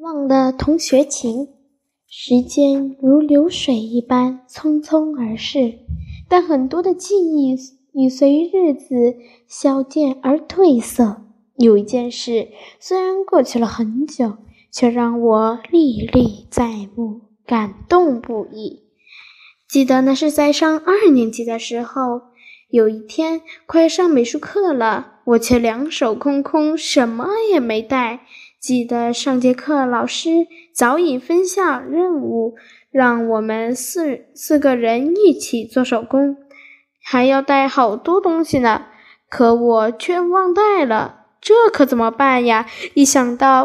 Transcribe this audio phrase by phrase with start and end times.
[0.00, 1.48] 忘了同学情，
[2.08, 5.80] 时间如流水一般匆匆而逝，
[6.26, 7.54] 但很多的记忆
[7.92, 9.16] 已随日子
[9.46, 11.20] 消减而褪色。
[11.56, 14.38] 有一件事，虽然过去了很久，
[14.72, 18.84] 却让我历历在目，感动不已。
[19.68, 22.22] 记得那是在上二年级的时候，
[22.70, 28.20] 有一天快上美术课了，我却两手空空，什么也没带。
[28.60, 32.56] 记得上节课，老师早已分下任务，
[32.90, 36.36] 让我们四四个人一起做手工，
[37.02, 38.82] 还要带好多东西呢。
[39.30, 42.66] 可我却忘带了，这可怎么办呀？
[42.92, 43.64] 一想到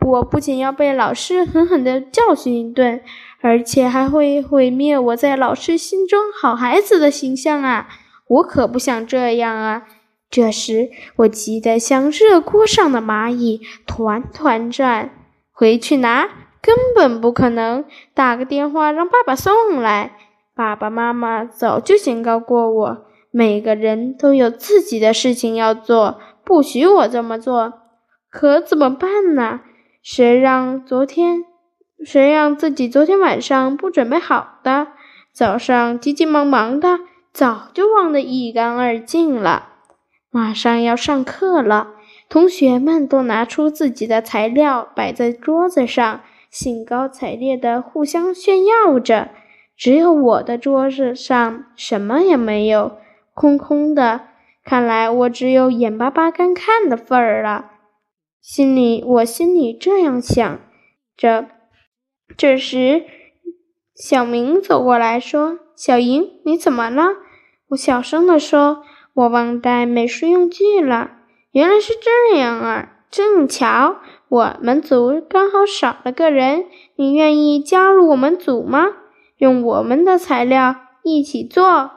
[0.00, 3.02] 我不仅要被老师狠狠地教训一顿，
[3.42, 7.88] 而且还会毁灭我在老师心中好孩子的形象啊！
[8.26, 9.82] 我可不想这样啊！
[10.30, 15.10] 这时，我急得像热锅上的蚂蚁，团团转。
[15.52, 16.28] 回去拿
[16.62, 17.84] 根本不可能，
[18.14, 20.12] 打个电话让爸爸送来。
[20.54, 27.72] 爸爸妈妈早就警告过我，每个人都有自己的事情要做，不许我这么做。
[28.30, 29.60] 可怎么办呢？
[30.02, 31.44] 谁让昨天，
[32.04, 34.88] 谁让自己昨天晚上不准备好的，
[35.32, 37.00] 早上急急忙忙的，
[37.32, 39.69] 早就忘得一干二净了。
[40.32, 41.88] 马上要上课了，
[42.28, 49.30] 同学们都拿出自己的材料摆在桌子上，兴高采烈地互相炫耀着。
[49.76, 52.98] 只有我的桌子上什么也没有，
[53.34, 54.28] 空空的。
[54.62, 57.70] 看来我只有眼巴巴干看的份儿了。
[58.40, 60.60] 心里，我心里这样想
[61.16, 61.46] 着。
[62.36, 63.04] 这时，
[63.96, 67.08] 小明走过来说：“小莹，你怎么了？”
[67.70, 68.84] 我小声地说。
[69.14, 71.10] 我忘带美术用具了，
[71.52, 72.96] 原来是这样啊！
[73.10, 73.96] 正巧
[74.28, 78.86] 我们组刚好少了个人，你愿意加入我们组吗？
[79.36, 81.90] 用我们的材料一起做。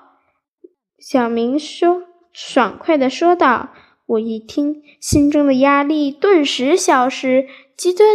[0.98, 3.70] 小明说，爽快地说道。
[4.06, 7.48] 我一听，心中的压力顿时消失，
[7.78, 8.06] 激动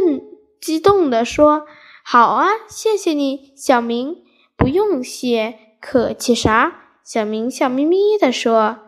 [0.61, 1.67] 激动地说
[2.05, 4.17] ：“好啊，谢谢你，小明。”
[4.55, 6.73] 不用谢，客气啥？
[7.05, 8.88] 小明笑眯眯地说。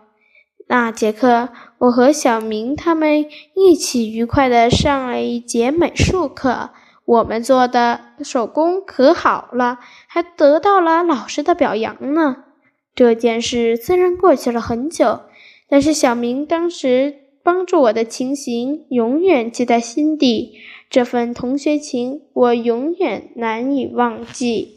[0.71, 1.49] 那节课，
[1.79, 3.27] 我和小明他们
[3.57, 6.71] 一起愉快地上了一节美术课。
[7.05, 12.45] 我们做的手工可好了，还得到了老师的表扬呢。
[12.95, 15.23] 这件事虽然过去了很久，
[15.69, 20.53] 但是小明当时帮助我的情形永远记在心底。
[20.89, 24.77] 这份同学情，我永远难以忘记。